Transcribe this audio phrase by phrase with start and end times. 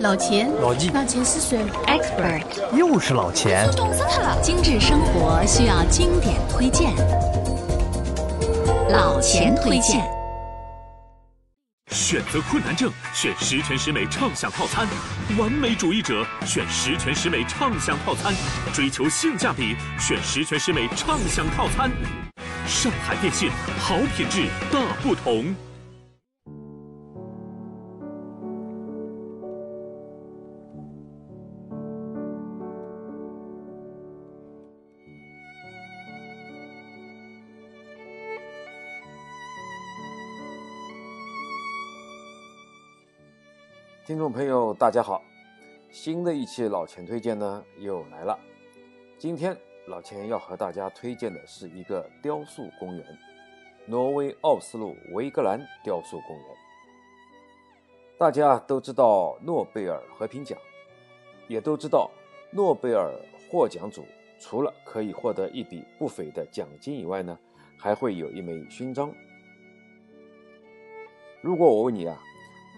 [0.00, 3.68] 老钱，老纪，老钱是谁？Expert，又是老钱。
[3.74, 4.40] 懂死他了！
[4.40, 6.94] 精致生活需要经典推荐，
[8.90, 10.08] 老钱推荐。
[11.90, 14.86] 选择困难症，选十全十美畅享套餐；
[15.36, 18.32] 完美主义者选十全十美畅享套餐；
[18.72, 21.90] 追求性价比，选十全十美畅享套餐。
[22.68, 25.52] 上海电信，好品质大不同。
[44.08, 45.22] 听众朋友，大家好！
[45.90, 48.38] 新的一期老钱推荐呢又来了。
[49.18, 49.54] 今天
[49.86, 53.04] 老钱要和大家推荐的是一个雕塑公园——
[53.84, 56.46] 挪威奥斯陆维格兰雕塑公园。
[58.16, 60.58] 大家都知道诺贝尔和平奖，
[61.46, 62.10] 也都知道
[62.50, 63.12] 诺贝尔
[63.50, 64.06] 获奖组
[64.40, 67.38] 除了可以获得一笔不菲的奖金以外呢，
[67.78, 69.12] 还会有一枚勋章。
[71.42, 72.18] 如果我问你啊，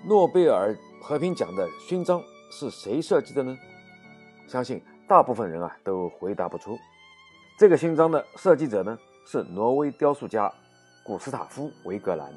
[0.05, 3.57] 诺贝尔和平奖的勋章是谁设计的呢？
[4.47, 6.79] 相信大部分人啊都回答不出。
[7.59, 10.53] 这个勋章的设计者呢是挪威雕塑家
[11.05, 12.33] 古斯塔夫·维格兰。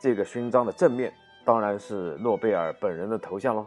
[0.00, 1.12] 这个勋章的正面
[1.44, 3.66] 当然是诺贝尔本人的头像喽。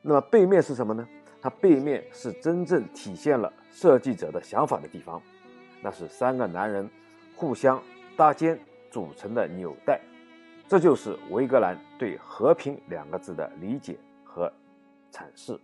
[0.00, 1.06] 那么背面是什么呢？
[1.40, 5.20] 它背面是真正体现了设计者的想法的地方，
[5.82, 6.88] 那是三个男人
[7.36, 7.82] 互相
[8.16, 8.58] 搭肩
[8.90, 10.00] 组成的纽带。
[10.68, 14.52] 这就是维格兰对“和平”两个字的理解和
[15.10, 15.58] 阐释。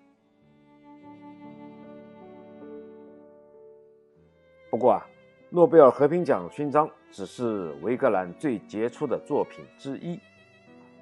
[4.70, 5.06] 不过啊，
[5.50, 10.19] 诺贝尔和平奖勋章只是维格兰最杰出的作品之一。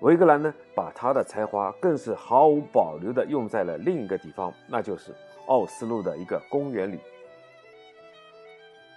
[0.01, 5.15] 维格兰呢，把他的才华更是毫无保留地用在了另一个地方，那就是
[5.47, 6.99] 奥斯陆的一个公园里。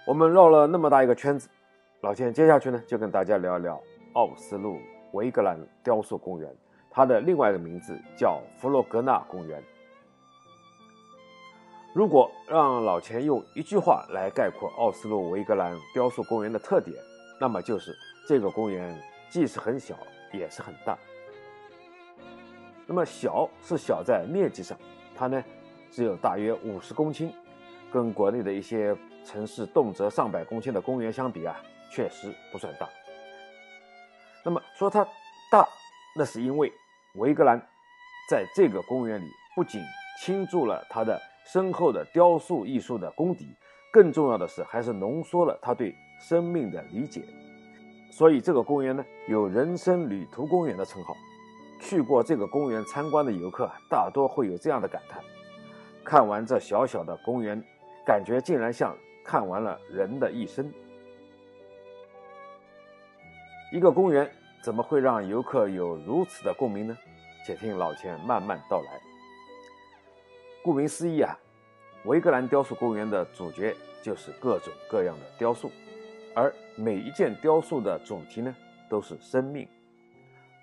[0.04, 1.48] 我们绕了那么大一个圈子，
[2.00, 3.80] 老钱接下去呢，就跟大家聊一聊
[4.14, 4.80] 奥斯陆。
[5.16, 6.54] 维格兰雕塑公园，
[6.90, 9.60] 它的另外一个名字叫弗洛格纳公园。
[11.92, 16.94] 如果让老钱用一句话来概括奥斯陆维格兰雕塑公园的特点，
[17.40, 17.96] 那么就是
[18.28, 18.96] 这个公园
[19.30, 19.96] 既是很小，
[20.30, 20.96] 也是很大。
[22.86, 24.78] 那么小是小在面积上，
[25.16, 25.42] 它呢
[25.90, 27.32] 只有大约五十公顷，
[27.90, 28.94] 跟国内的一些
[29.24, 31.56] 城市动辄上百公顷的公园相比啊，
[31.90, 32.86] 确实不算大。
[34.46, 35.04] 那么说它
[35.50, 35.66] 大，
[36.14, 36.72] 那是因为
[37.16, 37.60] 维格兰
[38.30, 39.26] 在这个公园里
[39.56, 39.82] 不仅
[40.22, 43.44] 倾注了他的深厚的雕塑艺术的功底，
[43.92, 47.24] 更重要的是还是浓缩了他对生命的理解。
[48.12, 51.12] 所以这个公园呢有“人生旅途公园”的称号。
[51.80, 55.20] 去过这个公园参观的游客大多会有这样的感叹：
[56.04, 57.60] 看完这小小的公园，
[58.06, 60.72] 感觉竟然像看完了人的一生。
[63.72, 64.30] 一个公园
[64.62, 66.96] 怎么会让游客有如此的共鸣呢？
[67.44, 69.00] 且听老钱慢慢道来。
[70.62, 71.36] 顾名思义啊，
[72.04, 75.70] 维格兰雕塑公园的主角就是各种各样的雕塑，
[76.32, 78.54] 而每一件雕塑的主题呢，
[78.88, 79.68] 都是生命。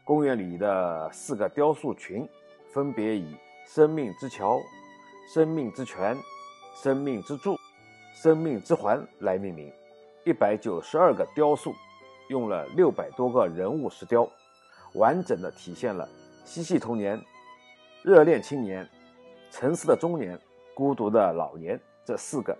[0.05, 2.27] 公园里的四个雕塑群
[2.73, 3.35] 分别以
[3.67, 4.61] “生命之桥
[5.33, 6.17] ”“生命之泉
[6.81, 7.57] ”“生命之柱
[8.15, 9.71] ”“生命之环”来命名，
[10.25, 11.73] 一百九十二个雕塑。
[12.33, 14.27] 用了六百多个人物石雕，
[14.95, 16.09] 完整的体现了
[16.43, 17.21] 嬉戏童年、
[18.01, 18.89] 热恋青年、
[19.51, 20.39] 沉思的中年、
[20.73, 22.57] 孤独的老年这四个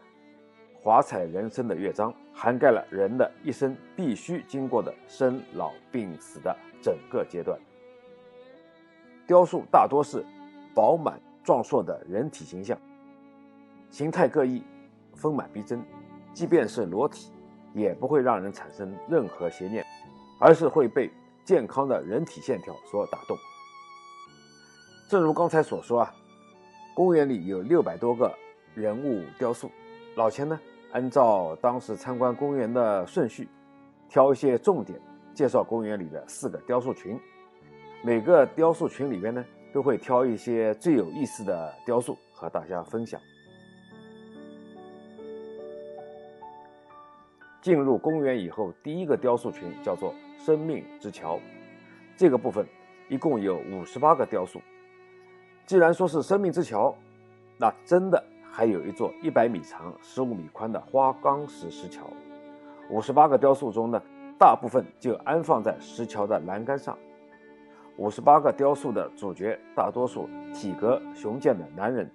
[0.79, 7.59] 华彩人生的乐章，涵盖了人的一生必须经过的生老病死的整个阶段。
[9.25, 10.23] 雕塑大多是
[10.75, 12.77] 饱满壮硕的人体形象，
[13.89, 14.61] 形态各异，
[15.15, 15.83] 丰满逼真，
[16.31, 17.31] 即便是裸体。
[17.73, 19.85] 也不会让人产生任何邪念，
[20.39, 21.11] 而是会被
[21.43, 23.37] 健康的人体线条所打动。
[25.09, 26.13] 正如刚才所说啊，
[26.95, 28.33] 公园里有六百多个
[28.73, 29.69] 人物雕塑。
[30.15, 30.59] 老钱呢，
[30.91, 33.47] 按照当时参观公园的顺序，
[34.09, 34.99] 挑一些重点
[35.33, 37.19] 介绍公园里的四个雕塑群。
[38.03, 39.43] 每个雕塑群里边呢，
[39.73, 43.19] 都会挑一些最有意思的雕塑和大家分享。
[47.63, 51.39] 进入公园以后，第一个雕塑群叫做“生命之桥”。
[52.17, 52.67] 这个部分
[53.07, 54.61] 一共有五十八个雕塑。
[55.65, 56.93] 既然说是“生命之桥”，
[57.57, 58.21] 那真的
[58.51, 62.05] 还有一座一百米长、十五米宽的花岗石石桥。
[62.89, 64.01] 五十八个雕塑中呢，
[64.37, 66.97] 大部分就安放在石桥的栏杆上。
[67.95, 72.11] 五十八个雕塑的主角大多数体格雄健的男人，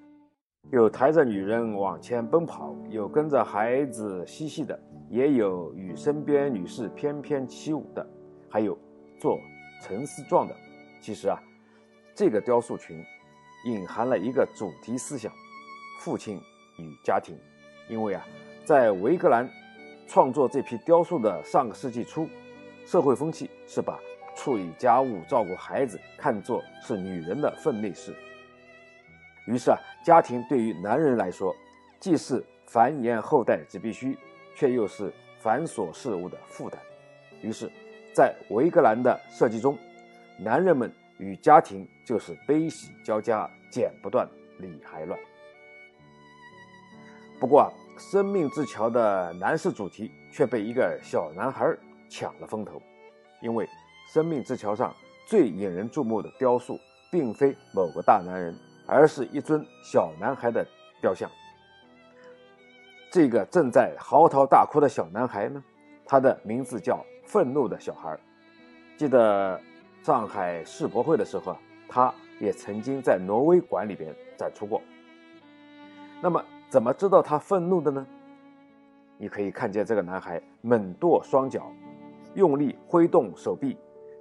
[0.70, 4.78] 有抬着女人往前奔跑，有跟着孩子嬉戏的，
[5.10, 8.06] 也有与身边女士翩翩起舞的，
[8.50, 8.78] 还有
[9.20, 9.38] 做
[9.82, 10.54] 沉思状的。
[11.00, 11.40] 其实啊，
[12.14, 13.02] 这个雕塑群
[13.64, 15.32] 隐含了一个主题思想：
[16.00, 16.36] 父亲
[16.78, 17.36] 与家庭。
[17.88, 18.22] 因为啊，
[18.64, 19.48] 在维格兰
[20.06, 22.28] 创作这批雕塑的上个世纪初，
[22.84, 23.98] 社会风气是把
[24.36, 28.14] 处理家务、照顾孩子看作是女人的分内事。
[29.46, 31.54] 于是啊，家庭对于男人来说，
[31.98, 34.18] 既是繁衍后代之必须，
[34.58, 36.80] 却又是繁琐事务的负担。
[37.42, 37.70] 于是，
[38.12, 39.78] 在维格兰的设计中，
[40.36, 44.28] 男人们与家庭就是悲喜交加，剪不断，
[44.58, 45.16] 理还乱。
[47.38, 51.64] 不过啊，生命之桥的男士主题却被一个小男孩
[52.08, 52.82] 抢了风头，
[53.40, 53.64] 因为
[54.12, 54.92] 生命之桥上
[55.24, 56.76] 最引人注目的雕塑，
[57.12, 58.52] 并非某个大男人，
[58.88, 60.66] 而是一尊小男孩的
[61.00, 61.30] 雕像。
[63.10, 65.62] 这个正在嚎啕大哭的小男孩呢，
[66.04, 68.18] 他的名字叫愤怒的小孩。
[68.96, 69.60] 记得
[70.02, 71.58] 上海世博会的时候啊，
[71.88, 74.80] 他也曾经在挪威馆里边展出过。
[76.20, 76.44] 那么。
[76.70, 78.06] 怎么知道他愤怒的呢？
[79.16, 81.72] 你可以看见这个男孩猛跺双脚，
[82.34, 83.74] 用力挥动手臂，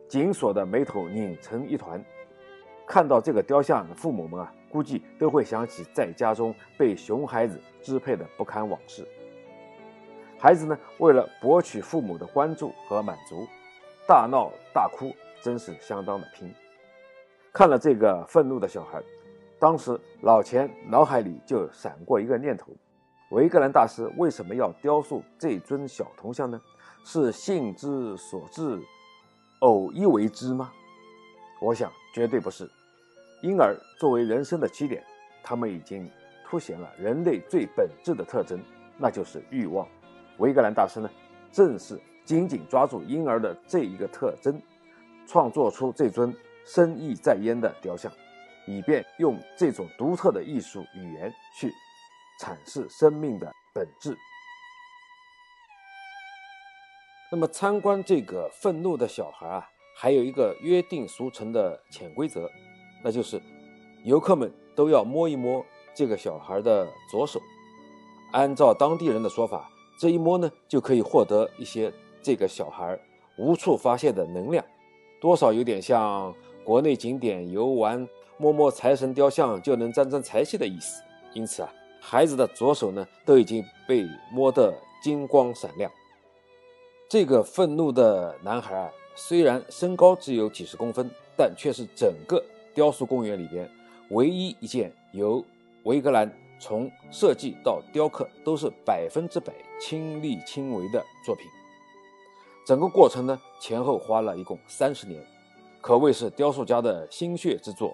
[0.08, 2.02] 紧锁的眉头拧成一团。
[2.88, 9.08] 看到这个雕像的，父母们啊，估计都会想起在家中被熊孩子支配的不堪往事。
[10.38, 13.48] 孩子呢，为了博取父母的关注和满足，
[14.08, 16.54] 大闹大哭，真是相当的拼。
[17.52, 19.02] 看了这个愤怒的小孩。
[19.58, 22.72] 当时老钱脑海里就闪过一个念头：
[23.32, 26.62] 维格兰大师为什么要雕塑这尊小铜像呢？
[27.04, 28.80] 是兴之所至，
[29.62, 30.72] 偶一为之吗？
[31.60, 32.70] 我想绝对不是。
[33.48, 35.02] 因而作为人生的起点，
[35.42, 36.12] 他们已经
[36.46, 38.62] 凸显了人类最本质的特征，
[38.98, 39.88] 那就是欲望。
[40.38, 41.10] 维格兰大师呢，
[41.50, 44.62] 正是紧紧抓住婴儿的这一个特征，
[45.26, 46.36] 创作出这尊
[46.66, 48.12] 深意在焉的雕像。
[48.66, 51.72] 以便用这种独特的艺术语言去
[52.42, 54.14] 阐释生命的本质。
[57.32, 59.66] 那么，参观这个愤怒的小孩啊，
[59.96, 62.52] 还有一个约定俗成的潜规则，
[63.08, 63.42] 那就是
[64.04, 65.66] 游客们都要摸一摸
[65.96, 67.40] 这个小孩的左手。
[68.34, 71.90] 按照当地人的说法，这一摸呢，就可以获得一些
[72.22, 73.00] 这个小孩
[73.38, 74.66] 无处发泄的能量，
[75.22, 78.06] 多少有点像国内景点游玩。
[78.36, 81.02] 摸摸财神雕像就能沾沾财气的意思，
[81.34, 85.90] 因此啊，孩子的左手呢都已经被摸得金光闪亮。
[87.08, 92.44] 这个愤怒的男孩啊，虽然身高只有几十公分，但却是整个
[92.78, 93.68] 雕塑公园里边
[94.12, 95.44] 唯一一件由
[95.86, 99.52] 维格兰从设计到雕刻都是百分之百
[99.82, 101.48] 亲力亲为的作品。
[102.68, 105.20] 整个过程呢，前后花了一共三十年，
[105.82, 107.92] 可谓是雕塑家的心血之作。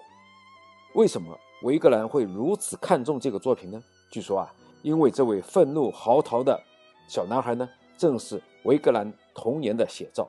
[0.94, 3.82] 为什么维格兰会如此看重这个作品呢？
[4.10, 6.62] 据说啊，因为这位愤怒嚎啕的
[7.08, 7.66] 小男孩呢，
[7.96, 10.28] 正是维格兰童年的写照。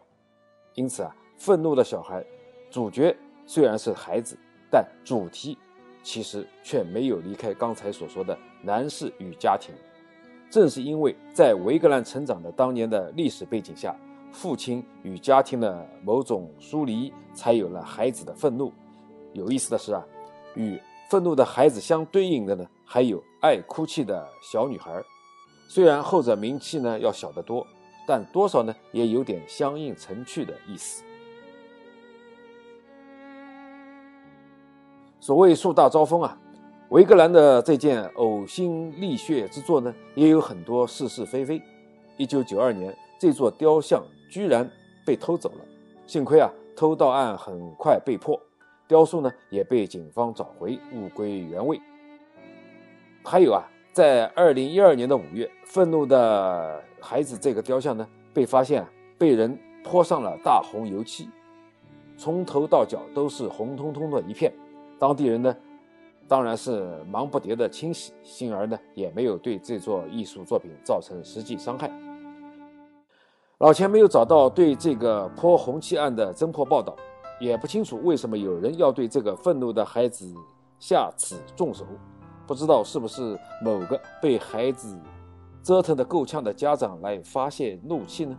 [0.76, 2.26] 因此啊，愤怒的小孩
[2.72, 3.14] 主角
[3.46, 4.38] 虽然是孩子，
[4.76, 5.58] 但主题
[6.04, 9.74] 其实却没有离开刚才所说的男士与家庭。
[10.50, 13.96] 正是因为在维格兰成长的当年的历史背景下，
[14.34, 18.70] 父亲与家庭的某种疏离，才有了孩子的愤怒。
[19.32, 20.06] 有意思的是啊。
[20.56, 20.78] 与
[21.10, 25.02] 愤怒的孩子相对应的呢，还有爱哭泣的小女孩。
[25.70, 27.66] 虽然后者名气呢要小得多，
[28.06, 31.02] 但多少呢也有点相映成趣的意思。
[35.26, 36.38] 所谓树大招风啊，
[36.90, 41.60] 维格兰的这件呕心沥血之作呢，也有很多是是非非。
[42.16, 44.70] 一九九二年，这座雕像居然
[45.04, 45.66] 被偷走了，
[46.06, 48.40] 幸亏啊，偷盗案很快被破。
[48.88, 51.82] 雕塑呢也被警方找回，物归原位。
[53.24, 53.64] 还有啊，
[53.94, 58.86] 在二零一二年的五月，愤怒的孩子这个雕像呢被发现
[59.18, 61.28] 被人泼上了大红油漆，
[62.16, 64.54] 从头到脚都是红彤彤的一片。
[65.00, 65.56] 当地人呢
[66.28, 71.92] 当然是忙不迭的清洗，幸而呢也没有对这座艺术作品造成实际伤害。
[73.60, 76.96] 老钱没有找到对这个泼红漆案的侦破报道。
[77.38, 80.34] 也不清楚为什么有人要对这个愤怒的孩子
[80.80, 81.86] 下此重手，
[82.48, 84.98] 不知道是不是某个被孩子
[85.62, 88.38] 折腾得够呛的家长来发泄怒气呢？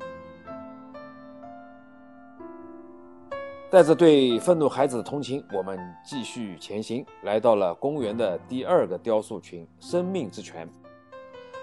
[3.77, 10.67] 带着对愤怒孩子的同情，我们继续前行，来到了公园的第二个雕塑群——生命之泉。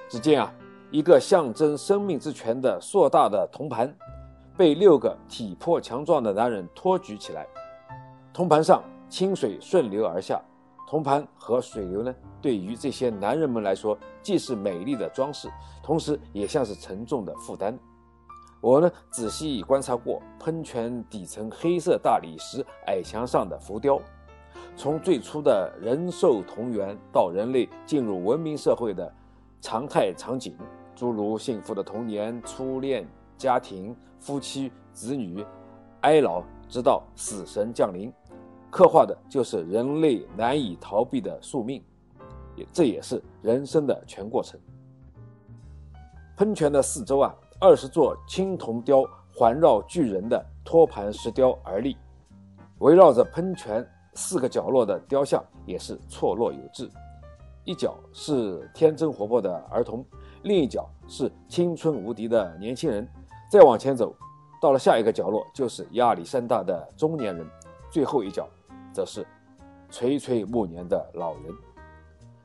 [0.07, 0.53] 只见啊，
[0.91, 3.91] 一个象征生命之泉的硕大的铜盘，
[4.55, 7.47] 被六个体魄强壮的男人托举起来。
[8.31, 10.39] 铜盘上清水顺流而下，
[10.87, 15.49] 铜盘和水流呢，对于这些男人们来说，既是美丽的装饰，
[15.81, 17.75] 同时也像是沉重的负担。
[18.63, 23.99] 我呢，仔细观察过喷泉底层黑色大理石矮墙上的浮雕，
[24.77, 29.13] 从最初的人兽同源，到人类进入文明社会的
[29.59, 30.55] 常态场景，
[30.95, 33.05] 诸如幸福的童年、初恋、
[33.37, 35.45] 家庭、夫妻、子女、
[35.99, 38.09] 哀老，直到死神降临，
[38.71, 41.83] 刻画的就是人类难以逃避的宿命，
[42.55, 44.57] 也这也是人生的全过程。
[46.37, 47.35] 喷泉的四周啊。
[47.63, 51.95] 二十座青铜雕环绕巨人的托盘石雕而立，
[52.79, 56.91] 围绕着喷泉四个角落的雕像也是错落有致。
[57.63, 60.05] 一角是天真活泼的儿童，
[60.41, 63.07] 另一角是青春无敌的年轻人。
[63.49, 64.13] 再往前走，
[64.61, 67.47] 到了下一个角落就是亚历山大的中年人，
[67.89, 68.45] 最后一角
[68.91, 69.25] 则是
[69.89, 71.43] 垂垂暮年的老人。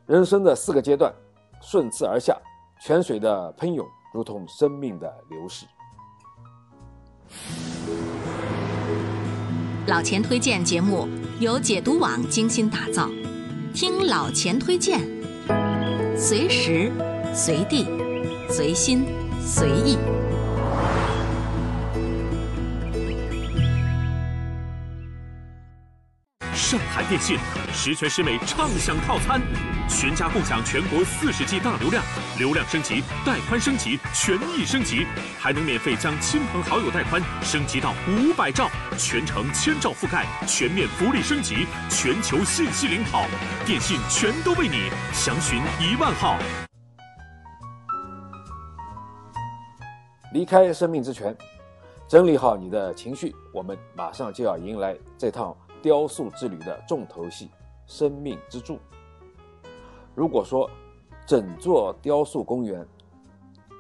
[0.07, 1.13] 人生的四个阶段
[1.61, 2.41] 顺次而下，
[2.81, 3.85] 泉水的喷涌。
[4.13, 5.67] 如同生命的流逝。
[9.87, 11.09] 老钱推荐节目
[11.41, 13.09] 由解读网精心打造，
[13.73, 15.01] 听老钱推荐，
[16.17, 16.93] 随时
[17.35, 17.87] 随地
[18.51, 19.07] 随心
[19.41, 19.97] 随意。
[26.69, 27.39] 上海电信
[27.73, 29.41] 十全十美畅享套餐，
[29.89, 32.05] 全家共享全国四十 G 大流量，
[32.39, 35.07] 流量升级、带宽升级、权益升级，
[35.39, 43.25] 还能免费将亲朋好友带宽升级到五百兆，全程千兆覆盖，全面福利升级，全球信息领跑，
[43.65, 46.37] 电信全都为你，详询一万号。
[50.35, 51.35] 离开生命之泉，
[52.07, 55.57] 整理好你的情绪，我们马上就要迎来这趟。
[55.83, 57.51] 雕塑之旅的重头戏——
[57.87, 58.79] 生命之柱。
[60.15, 60.69] 如果说
[61.27, 62.87] 整座雕塑公园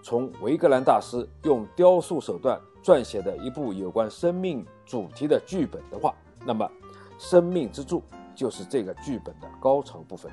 [0.02, 6.14] 从维格兰大师用雕塑手段撰写的一部有关生命主题的剧本的话，
[6.46, 6.70] 那么
[7.18, 8.02] 生命之柱
[8.34, 10.30] 就是这个剧本的高潮部分。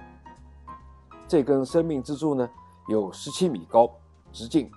[1.28, 2.48] 这根生命之柱呢，
[2.88, 3.90] 有十七米高，
[4.32, 4.70] 直径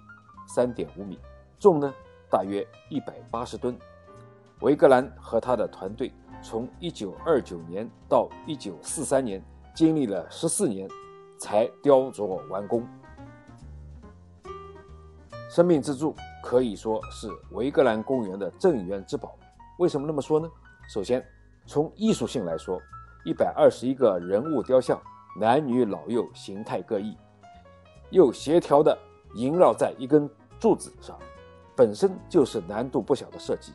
[0.49, 1.19] 三点五米，
[1.59, 1.93] 重呢
[2.31, 3.79] 大约一百八十吨。
[4.61, 6.13] 维格兰和他的团队。
[6.41, 9.43] 从一九二九年到一九四三年，
[9.75, 10.89] 经历了十四年，
[11.37, 12.87] 才雕琢完工。
[15.51, 19.37] 生命之柱可以说是维格兰公园的镇园之宝。
[19.79, 20.49] 为什么那么说呢？
[20.89, 21.25] 首先，
[21.67, 22.81] 从艺术性来说，
[23.25, 25.01] 一百二十一个人物雕像，
[25.41, 27.17] 男女老幼，形态各异，
[28.11, 28.97] 又协调的
[29.35, 31.19] 萦绕在一根柱子上，
[31.75, 33.73] 本身就是难度不小的设计。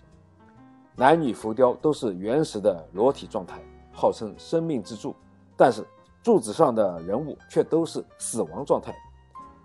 [0.95, 3.59] 男女浮雕都是原始的裸体状态，
[3.91, 5.15] 号称生命之柱，
[5.57, 5.83] 但是
[6.21, 8.93] 柱子上的人物却都是死亡状态，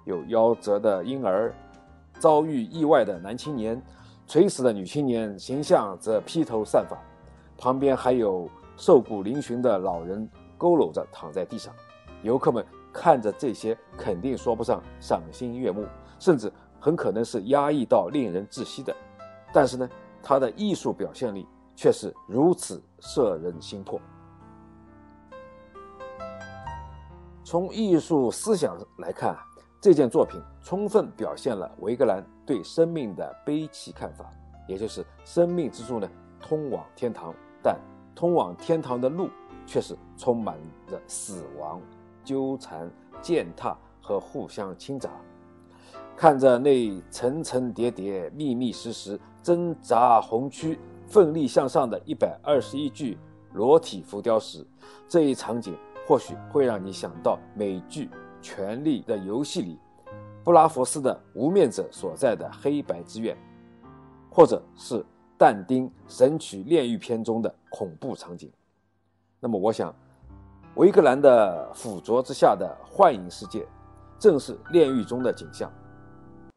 [0.07, 1.55] 有夭折的婴儿，
[2.19, 3.81] 遭遇意外的男青年，
[4.27, 6.97] 垂死的女青年，形象则披头散发，
[7.59, 10.27] 旁边还有瘦骨嶙峋的老人
[10.59, 11.75] 佝偻着躺在地上。
[12.23, 15.85] 游客们看着这些，肯定说不上赏心悦目，
[16.19, 18.97] 甚至很可能是压抑到令人窒息的。
[19.53, 19.87] 但是呢？
[20.23, 24.01] 他的艺术表现力却是如此摄人心魄。
[27.45, 29.37] 从艺术思想来看，
[29.81, 34.31] 这件作品充分表现了维格兰对生命的悲戚看法，
[34.67, 36.09] 也就是生命之柱呢，
[36.41, 37.79] 通往天堂，但
[38.15, 39.31] 通往天堂的路
[39.65, 41.81] 却是充满着死亡、
[42.23, 42.91] 纠缠、
[43.23, 45.09] 践踏和互相倾轧。
[46.19, 53.17] 看着那层层叠叠、密密实实、挣扎红躯、奋力向上的一百二十一具
[53.53, 54.67] 裸体浮雕时，
[55.07, 55.77] 这一场景
[56.09, 58.07] 或许会让你想到美剧
[58.43, 59.79] 《权力的游戏》里
[60.43, 63.39] 布拉佛斯的无面者所在的黑白之院，
[64.29, 65.07] 或者是
[65.37, 68.51] 但丁《神曲炼狱篇》中的恐怖场景。
[69.39, 69.95] 那么，我想，
[70.75, 73.65] 维格兰的腐浊之下的幻影世界，
[74.19, 75.71] 正是炼狱中的景象。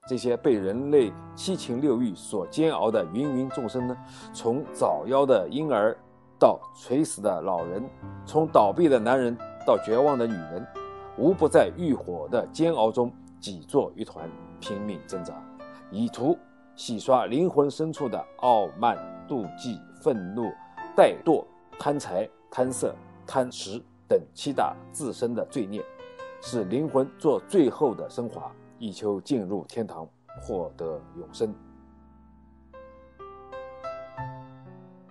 [0.10, 3.96] 这些被人类七情六欲所煎熬的芸芸众生呢，
[4.34, 5.96] 从早夭的婴儿
[6.40, 7.88] 到垂死的老人，
[8.26, 10.66] 从倒闭的男人到绝望的女人，
[11.18, 14.28] 无不在欲火的煎熬中挤作一团，
[14.60, 15.34] 拼命挣扎，
[15.92, 16.38] 以图
[16.76, 18.98] 洗刷灵魂深处的傲慢、
[19.30, 20.52] 妒忌、愤怒、
[20.98, 21.46] 怠惰、
[21.78, 22.94] 贪财、贪色、
[23.28, 25.82] 贪食等七大自身的罪孽，
[26.42, 30.10] 使灵魂做最后的升华，以求进入天堂，
[30.42, 31.54] 获得永生。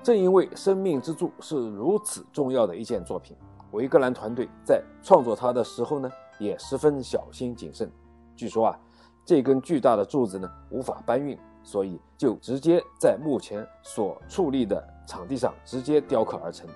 [0.02, 3.36] 正因为《生命之柱》是如此重要的一件作品，
[3.70, 6.10] 维格兰团队在创作它的时候呢，
[6.40, 7.88] 也十分小心谨慎。
[8.34, 8.80] 据说啊，
[9.24, 16.68] 这根巨大的柱子呢无法搬运，所以就直接在目前所矗立的场地上直接雕刻而成。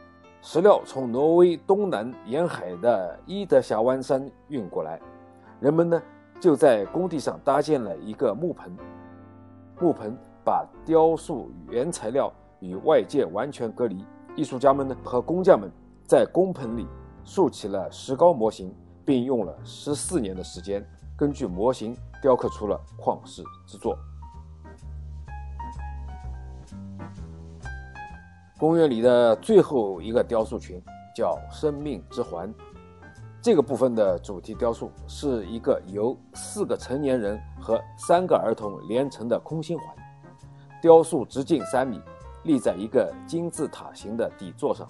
[0.43, 5.01] 石料从挪威东南沿海的伊德峡湾山运过来，
[5.59, 6.01] 人们呢
[6.45, 8.71] 就在工地上搭建了一个木棚，
[9.81, 12.31] 木棚把雕塑原材料。
[12.61, 14.05] 与外界完全隔离。
[14.37, 15.71] 艺术家们呢和工匠们
[16.07, 16.87] 在工棚里
[17.25, 18.75] 竖起了石膏模型，
[19.07, 20.87] 并用了十四年的时间，
[21.17, 23.97] 根据模型雕刻出了旷世之作。
[28.59, 30.79] 公园里的最后一个雕塑群
[31.17, 32.53] 叫“生命之环”，
[33.45, 39.95] 这个部分的主题雕塑是一个由四个成年人和三个儿童连成的空心环，
[40.81, 42.01] 雕塑直径三米。
[42.45, 44.87] 立在一个金字塔形的底座上，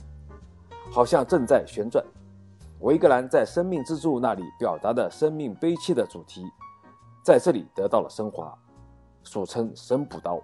[0.92, 2.04] 好像正在旋转。
[2.80, 6.44] 维格兰在生命之柱那里表达的生命悲戚的主题，
[7.24, 8.56] 在这里得到了升华，
[9.24, 10.40] 俗称神补刀。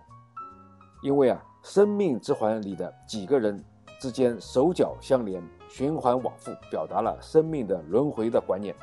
[1.02, 3.64] 因为啊，生命之环里的几个人
[4.00, 8.74] 之间手脚相连，循环往复，表达了生命的轮回的观念。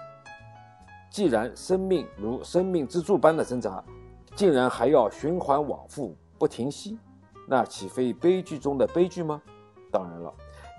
[1.09, 3.83] 既然生命如生命之柱般的挣扎，
[4.35, 6.97] 竟然还要循环往复不停息。
[7.45, 9.41] 那岂非悲剧中的悲剧吗？
[9.91, 10.33] 当然了，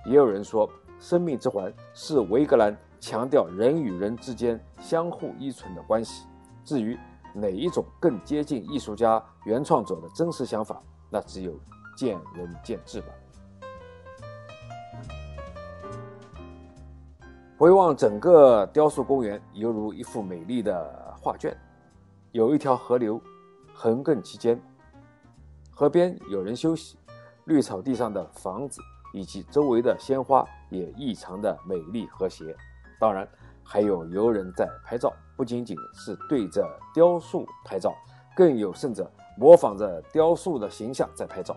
[0.07, 6.27] 也有人说，生命之环是维格兰强调人与人之间相互依存的关系。
[6.65, 6.99] 至于
[7.35, 11.53] 哪一种更接近艺术家原创者的真实想法，那只有
[11.97, 13.18] 见仁见智了。
[17.59, 21.53] 回望整个雕塑公园，犹如一幅美丽的画卷，
[22.31, 23.21] 有一条河流
[23.75, 24.63] 横亘其间。
[25.73, 26.97] 河边有人休息，
[27.47, 28.81] 绿草地上的房子
[29.13, 32.55] 以及周围的鲜花也异常的美丽和谐。
[33.01, 33.29] 当然，
[33.65, 37.93] 还有游人在拍照，不仅仅是对着雕塑拍照，
[38.37, 41.57] 更有甚者模仿着雕塑的形象在拍照。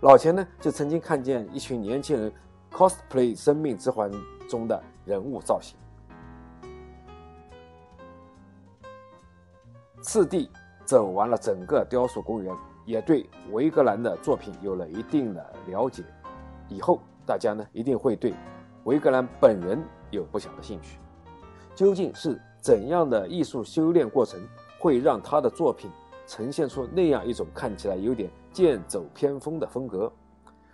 [0.00, 2.32] 老钱呢，就曾经看见一群年轻人
[2.72, 4.10] cosplay《生命之环》
[4.50, 5.76] 中的人物造型。
[10.00, 10.50] 次第
[10.84, 12.54] 走完了整个雕塑公园。
[12.84, 16.02] 也对维格兰的作品有了一定的了解，
[16.68, 18.34] 以后大家呢一定会对
[18.82, 20.98] 维格兰本人有不小的兴趣。
[21.76, 24.40] 究竟是怎样的艺术修炼过程，
[24.80, 25.88] 会让他的作品
[26.26, 30.12] 呈现出那样一种看起来有点剑走偏锋的风格，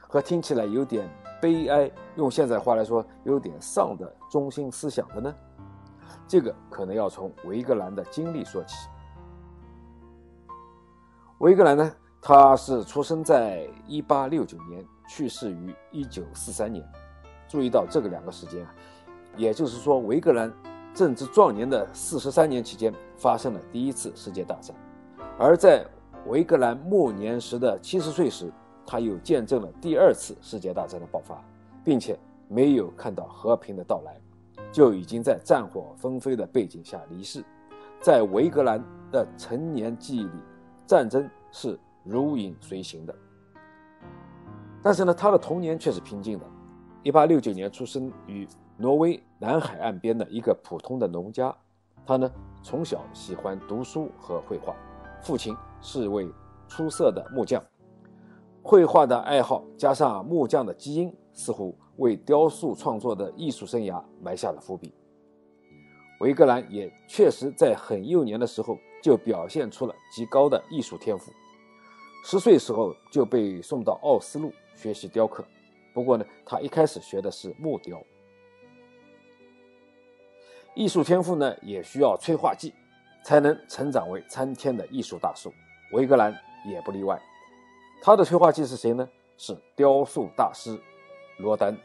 [0.01, 1.07] 和听起来有点
[1.40, 5.35] 悲哀，用现在话来说有点丧的中心思想的呢？
[6.27, 8.88] 这个可能要从维格兰的经历说起。
[11.38, 11.92] 维格兰呢？
[12.20, 16.85] 他是出生在一八六九年，去世于一九四三年。
[17.46, 18.74] 注意到这个两个时间啊，
[19.37, 20.53] 也就是说，维格兰
[20.92, 24.74] 正值壮年的四十三年期间，发生了第一次世界大战；
[25.38, 25.87] 而在
[26.27, 28.53] 维格兰末年时的七十岁时，
[28.90, 31.38] 他又见证了第二次世界大战的爆发，
[31.85, 34.18] 并且没有看到和平的到来，
[34.72, 37.44] 就已经在战火纷飞的背景下离世。
[38.01, 40.42] 在维格兰的成年记忆里，
[40.87, 43.14] 战争是如影随形的。
[44.83, 46.46] 但是呢，他的童年却是平静的。
[47.03, 48.48] 一八六九年出生于
[48.79, 51.55] 挪威南海岸边的一个普通的农家，
[52.07, 52.31] 他呢
[52.62, 54.74] 从小喜欢读书和绘画，
[55.20, 56.27] 父亲是位
[56.68, 57.62] 出色的木匠。
[58.68, 64.92] 绘画的爱好加上木匠的基因，似乎为雕塑创作的艺术生涯埋下了伏笔。
[66.20, 68.76] 维格兰也确实在很幼年的时候。
[69.00, 71.31] 就表现出了极高的艺术天赋。
[72.24, 75.44] 十岁时候就被送到奥斯陆学习雕刻，
[75.94, 78.02] 不过呢，他一开始学的是木雕。
[80.74, 82.74] 艺术天赋呢，也需要催化剂，
[83.24, 85.52] 才能成长为参天的艺术大树。
[85.92, 86.37] 维格兰
[86.68, 87.22] 也不例外。
[88.00, 89.08] 他的催化剂是谁呢？
[89.37, 90.78] 是雕塑大师
[91.38, 91.76] 罗丹。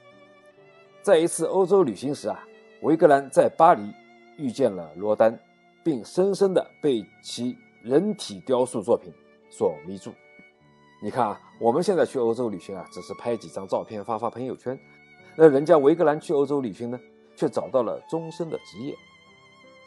[1.02, 2.40] 在一次欧洲旅行时啊，
[2.82, 3.92] 维格兰在巴黎
[4.38, 5.40] 遇见了罗丹。
[5.86, 9.12] 并深深地被其人体雕塑作品
[9.50, 10.14] 所迷住。
[11.02, 14.80] 你看啊，我们现在去欧洲旅行啊，只是拍几张照片发发朋友圈。
[15.36, 16.98] 那人家维格兰去欧洲旅行呢，
[17.36, 18.96] 却找到了终身的职业。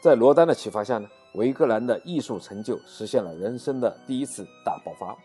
[0.03, 5.17] 在罗丹的启发下呢，维格兰的艺术成就实现了人生的第一次大爆发。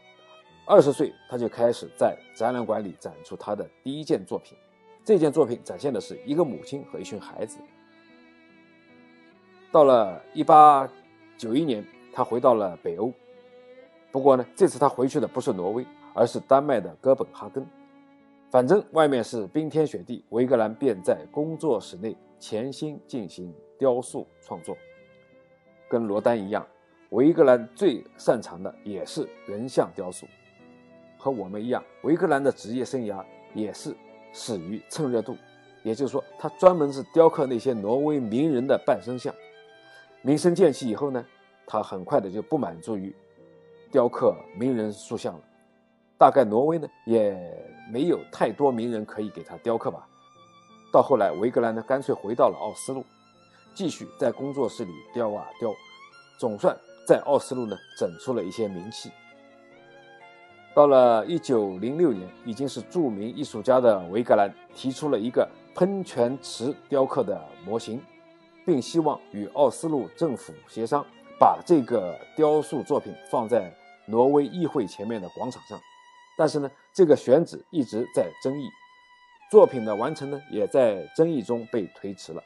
[0.64, 4.56] 二十岁他就开始在展览馆里展出他的第一件作品。
[5.04, 7.58] 这件作品展现的是一个母亲和一群孩子。
[9.72, 10.88] 到了一八
[11.36, 13.12] 九一年，他回到了北欧。
[14.12, 17.66] 不过呢，这次他回去的不是挪威，而是丹麦的哥本哈根。
[18.50, 24.76] 反正外面是冰天雪地，维格兰便在工作室内潜心进行雕塑创作。
[25.88, 26.64] 跟罗丹一样，
[27.10, 30.26] 维格兰最擅长的也是人像雕塑。
[31.22, 33.94] 和我们一样，维格兰的职业生涯也是
[34.32, 35.36] 始于蹭热度，
[35.84, 39.32] 也就是说，他专门是雕刻那些挪威名人的半身像。
[40.22, 41.24] 名声渐起以后呢，
[41.64, 43.14] 他很快的就不满足于
[43.92, 45.40] 雕刻名人塑像了。
[46.18, 47.38] 大概挪威呢也
[47.92, 50.04] 没有太多名人可以给他雕刻吧。
[50.92, 53.04] 到后来，维格兰呢干脆回到了奥斯陆，
[53.76, 55.72] 继续在工作室里雕啊雕，
[56.36, 59.08] 总算在奥斯陆呢整出了一些名气。
[60.74, 68.00] 到了一九零六年，已经是著名艺术家的维格兰提出了一个喷泉池雕刻的模型。
[68.64, 71.04] 并希望与奥斯陆政府协商，
[71.36, 73.74] 把这个雕塑作品放在
[74.06, 75.76] 挪威议会前面的广场上。
[76.38, 78.68] 但是呢，这个选址一直在争议，
[79.50, 82.40] 作品的完成呢，也在争议中被推迟了。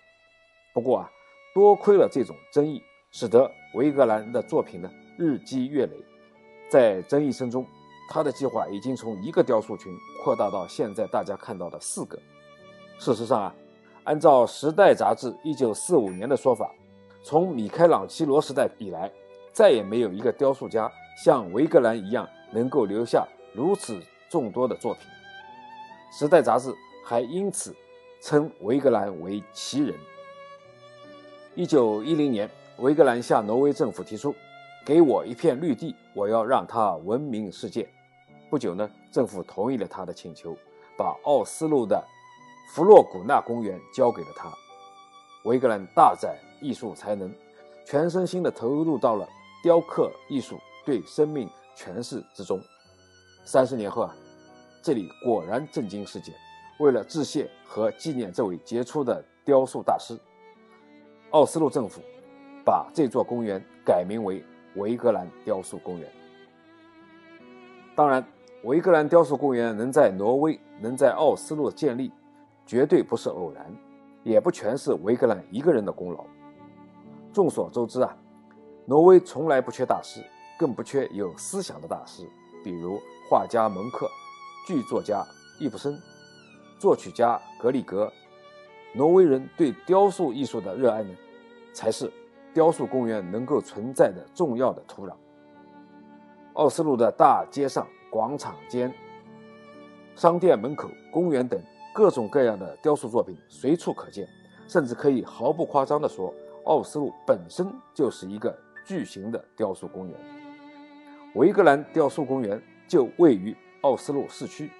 [0.73, 1.11] 不过啊，
[1.55, 5.97] 多亏了这种争议，使得维格兰的作品呢日积月累，
[6.71, 7.67] 在争议声中，
[8.09, 9.93] 他的计划已经从一个雕塑群
[10.23, 12.19] 扩大到现在大家看到的四个。
[12.99, 13.55] 事实上啊。
[14.05, 16.71] 按照《时代》杂志1945年的说法，
[17.25, 19.11] 从米开朗基罗时代以来，
[19.53, 20.89] 再也没有一个雕塑家
[21.25, 25.03] 像维格兰一样能够留下如此众多的作品。
[26.17, 26.73] 《时代》杂志
[27.05, 27.75] 还因此
[28.23, 29.93] 称维格兰为奇人。
[31.57, 34.33] 1910年，维格兰向挪威政府提出
[34.87, 37.89] ：“给我一片绿地，我要让它闻名世界。”
[38.49, 40.57] 不久呢，政府同意了他的请求，
[40.97, 42.01] 把奥斯陆的。
[42.73, 44.49] 弗洛古纳公园交给了他。
[45.45, 47.35] 维格兰大展艺术才能，
[47.85, 49.29] 全身心地投入到了
[49.61, 52.61] 雕刻艺术对生命诠释之中。
[53.45, 54.15] 三十年后啊，
[54.83, 56.33] 这里果然震惊世界。
[56.79, 60.17] 为了致谢和纪念这位杰出的雕塑大师，
[61.31, 62.01] 奥斯陆政府
[62.65, 64.45] 把这座公园改名为
[64.77, 66.09] 维格兰雕塑公园。
[67.95, 68.25] 当然，
[68.65, 72.13] 维格兰雕塑公园能在挪威，能在奥斯陆建立。
[72.67, 73.65] 绝对不是偶然，
[74.25, 76.25] 也不全是维格兰一个人的功劳。
[77.33, 78.17] 众所周知啊，
[78.87, 80.21] 挪威从来不缺大师，
[80.59, 82.29] 更不缺有思想的大师，
[82.65, 82.99] 比如
[83.31, 84.09] 画家蒙克、
[84.67, 85.25] 剧作家
[85.61, 85.97] 易卜生、
[86.77, 88.13] 作曲家格里格。
[88.97, 91.15] 挪威人对雕塑艺术的热爱呢，
[91.73, 92.13] 才是
[92.57, 95.13] 雕塑公园能够存在的重要的土壤。
[96.55, 98.91] 奥斯陆的大街上、广场间、
[100.15, 101.61] 商店门口、公园等。
[101.93, 104.27] 各种各样的雕塑作品随处可见，
[104.69, 106.33] 甚至可以毫不夸张地说，
[106.65, 110.15] 奥斯陆本身就是一个巨型的雕塑公园。
[111.35, 114.71] 维格兰雕塑公园就位于奥斯陆市区，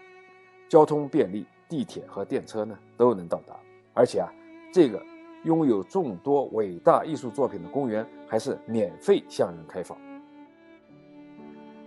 [0.69, 3.55] 交通便利，地铁和电车呢都能到达。
[3.95, 4.31] 而且啊，
[4.71, 5.03] 这个
[5.47, 9.97] 拥有众多伟大艺术作品的公园还是免费向人开放。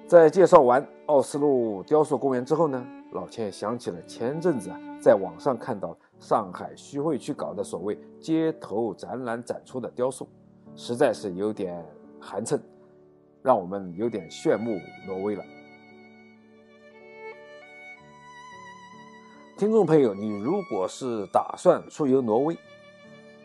[0.07, 2.83] 在介绍完奥斯陆雕塑公园之后呢？
[3.11, 10.29] 老千想起了前阵子啊，在网上看到上海徐汇区搞的所谓街头展览展出的雕塑，
[10.75, 11.83] 实在是有点
[12.19, 12.57] 寒碜，
[13.41, 15.43] 让我们有点炫目挪威了。
[19.57, 22.55] 听众朋友，你如果是打算出游挪威，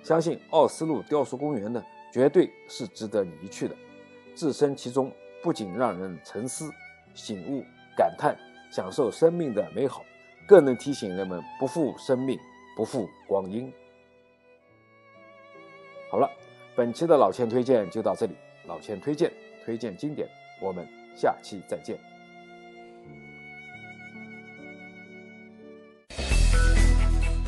[0.05, 3.75] 相信奥斯陆雕塑公园呢，绝对是值得你一去的。
[4.37, 5.11] 置身其中，
[5.43, 6.71] 不仅让人沉思、
[7.15, 7.65] 醒悟、
[7.97, 8.37] 感叹。
[8.71, 10.05] 享受生命的美好，
[10.49, 12.37] 更能提醒人们不负生命，
[12.77, 13.73] 不负光阴。
[16.11, 16.29] 好了，
[16.75, 18.35] 本期的老千推荐就到这里。
[18.67, 19.33] 老千推荐，
[19.65, 20.29] 推荐经典，
[20.61, 22.14] 我们下期再见。